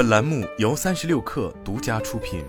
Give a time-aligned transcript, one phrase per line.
[0.00, 2.42] 本栏目由三十六氪独家出品。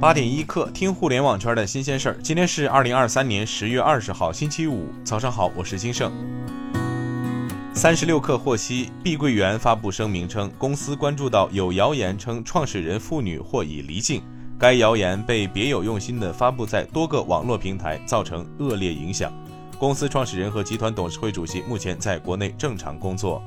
[0.00, 2.16] 八点一刻，听互联网圈的新鲜事儿。
[2.20, 6.10] 今天是二零二三年十月二十号，星期五，早上好，我是金盛。
[7.74, 14.20] 三十六氪获悉，碧桂园发布声明称，公司关注到有谣言称创始人父女或已离境，
[14.58, 19.32] 该谣言被别有用心的发布在多个网络平台，造成恶劣影响。
[19.82, 23.42] 公司创始人和集团董事会主席目前在国内正常工作。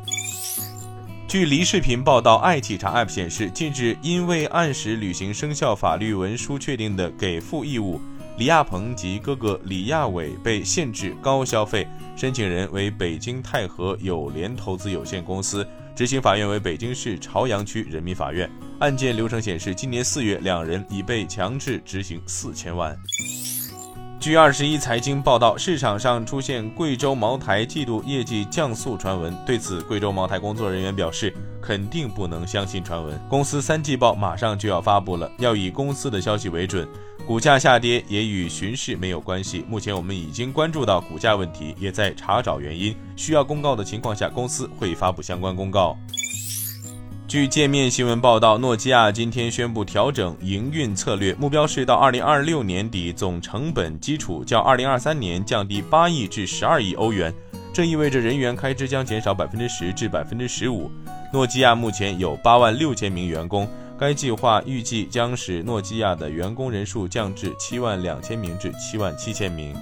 [1.29, 8.01] 据梨视频报道，爱企查 App 显示，近日因未按时履行生效法律文书确定的给付义务，
[8.37, 11.87] 李亚鹏及哥哥李亚伟被限制高消费。
[12.17, 15.65] 申请人为北京泰和友联投资有限公司，
[15.95, 18.51] 执行法院为北京市朝阳区人民法院。
[18.81, 22.93] 案件流程显示，今年四月，两人已被强制执行四千万。
[24.25, 29.31] 据二十一财经报道，市场上出现贵州茅台季度业绩降速传闻。
[29.45, 33.15] 对此，贵州茅台工作人员表示，肯定不能相信传闻。
[33.29, 36.87] 公司三季报马上就要发布了，要以公司的消息为准。
[37.27, 39.63] 股价下跌也与巡视没有关系。
[39.69, 42.95] 目前我们已经关注到股价问题，也在查找原因。
[43.15, 45.95] 需要公告的情况下，公司会发布相关公告。
[47.35, 57.33] 据界面新闻报道，诺基亚今天宣布调整营运策略，目标是到二零二六年底总成本基础较二零二三年降低八亿至十二亿欧元，
[57.73, 60.89] 这意味着人员开支将减少百分之十至百分之十五。
[61.33, 63.67] 诺基亚目前有八万六千名员工，
[63.99, 69.75] 该计划预计将使诺基亚的员工人数降至七万两千名至七万七千名。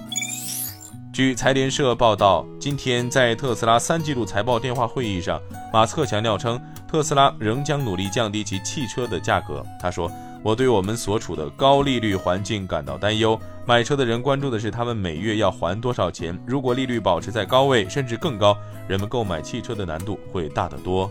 [1.12, 5.40] 据财联社报道，今天在特斯拉三季度财报电话会议上，
[5.72, 6.60] 马斯克强调称。
[6.94, 9.66] 特斯拉仍将努力降低其汽车的价格。
[9.80, 10.08] 他说
[10.44, 13.36] ：“我对我们所处的高利率环境感到担忧。
[13.66, 16.40] 买车的人关注的是他们每月要还多少钱。
[16.46, 18.56] 如果利率保持在高位，甚至更高，
[18.86, 21.10] 人们购买汽车的难度会大得多。”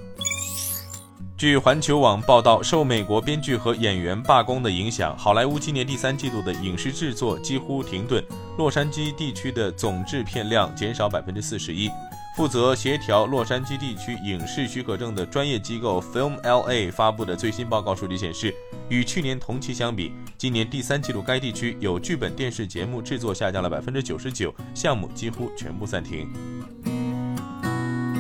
[1.36, 8.24] 据环球网报道，受美国编剧和演员罢工的影响，好莱坞今年第三季度的影视制作几乎停顿，
[8.58, 11.90] 洛杉矶地区的总制片量减少百分之四十一。
[12.36, 18.52] 负责协调洛杉矶地区影视许可证的专业机构 Film LA 发布的最新报告数据显示，
[18.90, 26.28] 与去年同期相比，今年第三季度该地区有剧本电视节目制作下降了百分之九十九，项目几乎全部暂停。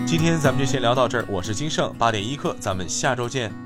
[0.06, 3.62] 今天咱们就先聊到这儿，我是金盛八点一刻，咱们下周见。